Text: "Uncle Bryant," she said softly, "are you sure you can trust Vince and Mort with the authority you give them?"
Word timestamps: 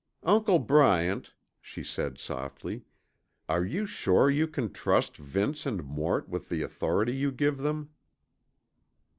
"Uncle 0.23 0.57
Bryant," 0.57 1.35
she 1.61 1.83
said 1.83 2.17
softly, 2.17 2.81
"are 3.47 3.63
you 3.63 3.85
sure 3.85 4.31
you 4.31 4.47
can 4.47 4.73
trust 4.73 5.15
Vince 5.15 5.63
and 5.67 5.83
Mort 5.83 6.27
with 6.27 6.49
the 6.49 6.63
authority 6.63 7.15
you 7.15 7.31
give 7.31 7.59
them?" 7.59 7.91